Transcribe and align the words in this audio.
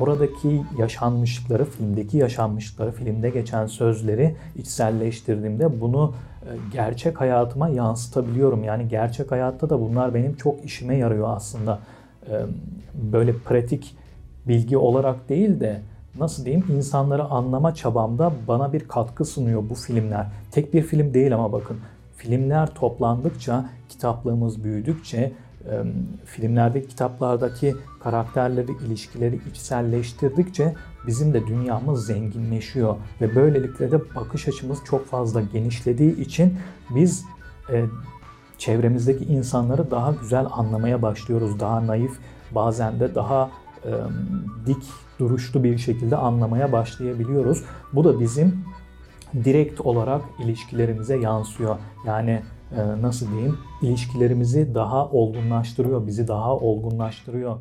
oradaki 0.00 0.62
yaşanmışlıkları, 0.78 1.64
filmdeki 1.64 2.16
yaşanmışlıkları, 2.16 2.92
filmde 2.92 3.30
geçen 3.30 3.66
sözleri 3.66 4.36
içselleştirdiğimde 4.56 5.80
bunu 5.80 6.14
e, 6.42 6.48
gerçek 6.72 7.20
hayatıma 7.20 7.68
yansıtabiliyorum. 7.68 8.64
Yani 8.64 8.88
gerçek 8.88 9.32
hayatta 9.32 9.70
da 9.70 9.80
bunlar 9.80 10.14
benim 10.14 10.36
çok 10.36 10.64
işime 10.64 10.96
yarıyor 10.96 11.36
aslında. 11.36 11.78
E, 12.30 12.32
böyle 12.94 13.38
pratik 13.38 13.96
bilgi 14.48 14.76
olarak 14.76 15.28
değil 15.28 15.60
de 15.60 15.80
nasıl 16.18 16.44
diyeyim 16.44 16.64
insanları 16.76 17.24
anlama 17.24 17.74
çabamda 17.74 18.32
bana 18.48 18.72
bir 18.72 18.88
katkı 18.88 19.24
sunuyor 19.24 19.62
bu 19.70 19.74
filmler. 19.74 20.26
Tek 20.50 20.74
bir 20.74 20.82
film 20.82 21.14
değil 21.14 21.34
ama 21.34 21.52
bakın 21.52 21.76
filmler 22.16 22.74
toplandıkça, 22.74 23.68
kitaplığımız 23.88 24.64
büyüdükçe, 24.64 25.32
e, 25.70 25.82
filmlerdeki 26.24 26.88
kitaplardaki 26.88 27.74
karakterleri, 28.00 28.72
ilişkileri 28.86 29.40
içselleştirdikçe 29.50 30.74
bizim 31.06 31.34
de 31.34 31.46
dünyamız 31.46 32.06
zenginleşiyor 32.06 32.96
ve 33.20 33.34
böylelikle 33.34 33.92
de 33.92 34.14
bakış 34.14 34.48
açımız 34.48 34.78
çok 34.84 35.06
fazla 35.06 35.40
genişlediği 35.40 36.20
için 36.20 36.58
biz 36.90 37.24
e, 37.72 37.84
çevremizdeki 38.58 39.24
insanları 39.24 39.90
daha 39.90 40.12
güzel 40.12 40.46
anlamaya 40.50 41.02
başlıyoruz. 41.02 41.60
Daha 41.60 41.86
naif, 41.86 42.12
bazen 42.50 43.00
de 43.00 43.14
daha 43.14 43.50
e, 43.84 43.90
dik 44.66 44.82
duruşlu 45.18 45.64
bir 45.64 45.78
şekilde 45.78 46.16
anlamaya 46.16 46.72
başlayabiliyoruz. 46.72 47.64
Bu 47.92 48.04
da 48.04 48.20
bizim 48.20 48.64
direkt 49.44 49.80
olarak 49.80 50.22
ilişkilerimize 50.44 51.16
yansıyor. 51.16 51.76
Yani 52.06 52.42
nasıl 53.00 53.32
diyeyim 53.32 53.58
ilişkilerimizi 53.82 54.74
daha 54.74 55.08
olgunlaştırıyor, 55.08 56.06
bizi 56.06 56.28
daha 56.28 56.56
olgunlaştırıyor. 56.56 57.58